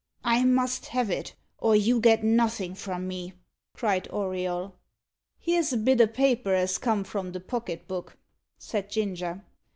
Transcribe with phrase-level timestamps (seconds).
[0.23, 3.33] "I must have it, or you get nothing from me,"
[3.75, 4.73] cried Auriol.
[5.37, 8.17] "Here's a bit o' paper as come from the pocket book,"
[8.57, 9.43] said Ginger.